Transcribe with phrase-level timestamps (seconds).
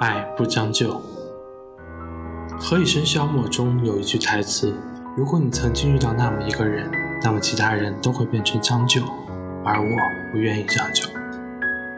[0.00, 0.98] 爱不将就。
[2.58, 4.74] 何以笙箫默中有一句台词：
[5.14, 6.90] 如果你曾经遇到那么一个人，
[7.22, 9.02] 那么其他人都会变成将就，
[9.62, 9.96] 而我
[10.32, 11.04] 不愿意将就。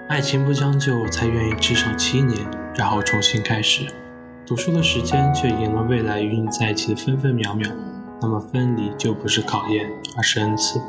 [0.09, 2.37] 爱情不将就，才愿意执手七年，
[2.75, 3.87] 然后重新开始。
[4.45, 7.71] 读书的时间却赢了未来与你在一起的分分秒秒，
[8.21, 10.81] 那么分离就不是考验，而是恩赐。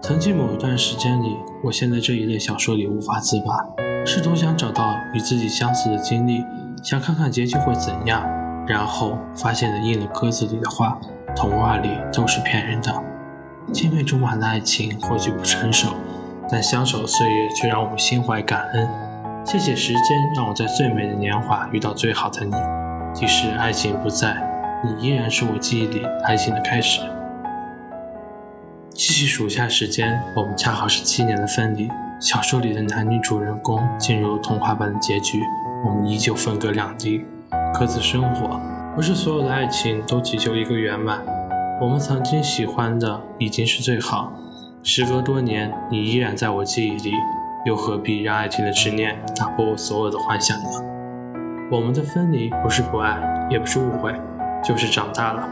[0.00, 6.44] 曾经某一段时间里，我陷在这一类小说里无法自拔，试图想找到与自己相似的经历，
[6.80, 8.24] 想看看结局会怎样，
[8.68, 10.96] 然后发现了印了鸽子里的话，
[11.34, 12.94] 童话里都是骗人的。
[13.72, 15.88] 青梅竹马的爱情或许不成熟。
[16.48, 18.88] 但相守的岁月却让我们心怀感恩。
[19.44, 22.54] 谢谢时间，让我在最美的年华遇到最好的你。
[23.12, 24.36] 即使爱情不在，
[24.84, 27.00] 你依然是我记忆里爱情的开始。
[28.94, 31.90] 细细数下时间，我们恰好是七年的分离。
[32.18, 35.38] 小说里的男女主人公进入了童话般的结局，
[35.84, 37.22] 我们依旧分隔两地，
[37.78, 38.58] 各自生活。
[38.94, 41.22] 不是所有的爱情都祈求一个圆满。
[41.78, 44.32] 我们曾经喜欢的已经是最好。
[44.82, 47.12] 时隔多年，你依然在我记忆里，
[47.66, 50.70] 又何必让爱情的执念打破我所有的幻想呢？
[51.70, 54.14] 我们的分离不是不爱，也不是误会，
[54.64, 55.46] 就是长大了，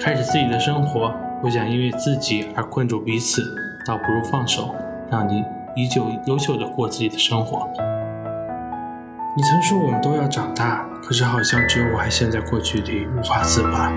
[0.00, 1.14] 开始自己的生活。
[1.40, 3.40] 不想因为自己而困住彼此，
[3.86, 4.74] 倒不如放手，
[5.08, 5.44] 让你
[5.78, 7.70] 依旧优秀的过自己的生活。
[9.36, 13.88] 你曾说我们都要长大，可是好像只有我还陷在过去里无法自拔。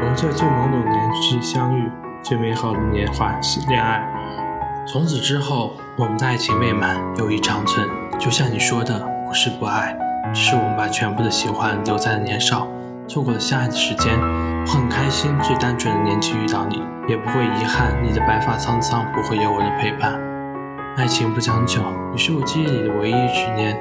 [0.00, 1.90] 我们在最懵懂年纪相遇，
[2.22, 4.02] 最美好的年华恋爱。
[4.86, 7.86] 从此之后，我们的爱情未满，友谊长存。
[8.18, 9.94] 就像你说的，不是不爱，
[10.32, 12.66] 是我们把全部的喜欢留在了年少，
[13.06, 14.18] 错过了相爱的时间。
[14.18, 20.18] 我很开心，最单纯的年纪遇到你，也不会遗憾你的白发苍苍不会有我的陪伴。
[20.96, 23.78] 爱情不将就，你是我记忆里的唯一执念。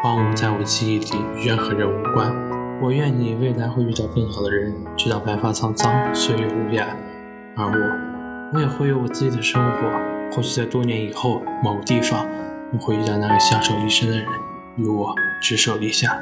[0.00, 2.32] 荒芜在我记忆里，与任何人无关。
[2.80, 6.84] 我愿你未来会遇到更好的人，直到白发苍苍，岁月无涯。
[7.56, 8.10] 而我。
[8.52, 9.90] 我也会有我自己的生活，
[10.32, 12.24] 或许在多年以后，某个地方，
[12.72, 14.26] 我会遇到那个相守一生的人，
[14.76, 15.12] 与我
[15.42, 16.16] 执手立下。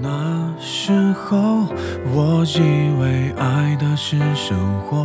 [0.00, 1.66] 那时候，
[2.14, 5.04] 我以为爱的是生活，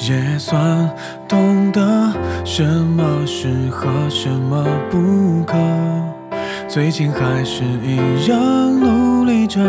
[0.00, 0.88] 也算
[1.26, 1.80] 懂得
[2.44, 5.56] 什么适合，什么不可。
[6.68, 8.38] 最近还是一样
[8.78, 9.60] 努力着，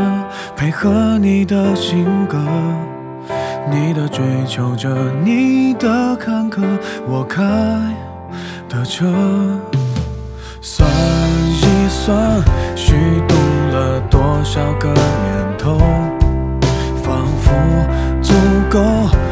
[0.55, 2.37] 配合你的性格。
[3.71, 4.89] 你的追求着，
[5.23, 6.61] 你的坎坷，
[7.07, 7.43] 我开
[8.67, 9.05] 的车。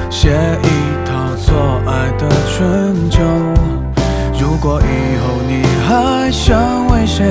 [0.09, 0.29] 写
[0.63, 0.67] 一
[1.05, 3.21] 套错爱的春秋。
[4.39, 7.27] 如果以后你还想为谁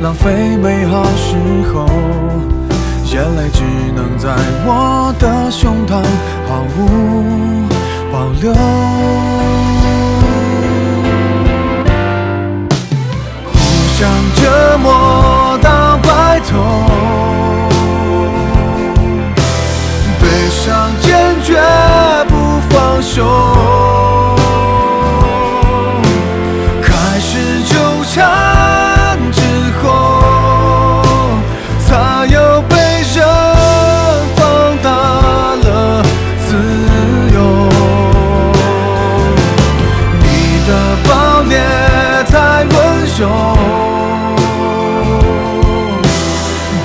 [0.00, 1.36] 浪费美好时
[1.72, 1.86] 候？
[3.06, 3.62] 眼泪只
[3.94, 4.34] 能在
[4.66, 6.02] 我的胸膛
[6.48, 6.80] 毫无
[8.10, 8.52] 保留，
[13.52, 13.54] 互
[13.94, 16.58] 相折磨到白头，
[20.20, 20.90] 悲伤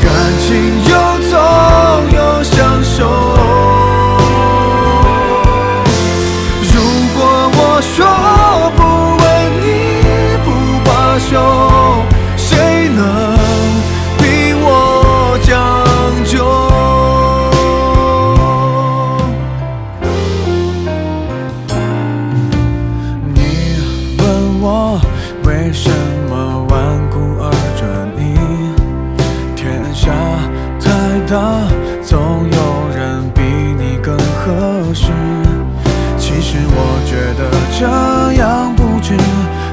[0.02, 0.48] 感情
[0.84, 0.92] 又
[1.30, 1.38] 痛
[2.12, 2.98] 又享受。
[6.64, 6.74] 如
[7.16, 7.20] 果
[7.54, 7.96] 我说
[8.76, 8.80] 不
[9.22, 9.24] 吻
[9.62, 9.66] 你
[10.44, 10.48] 不
[10.90, 10.90] 罢
[11.20, 11.69] 休。
[31.28, 31.68] 的
[32.02, 32.20] 总
[32.50, 33.42] 有人比
[33.78, 35.12] 你更合适。
[36.18, 37.50] 其实我觉得
[37.80, 39.16] 这样不值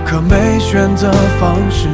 [0.05, 1.11] 可没选择
[1.41, 1.89] 方式。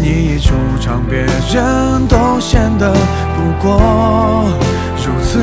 [0.00, 2.92] 你一出场别人都显得
[3.34, 4.68] 不过。
[5.08, 5.38] 如此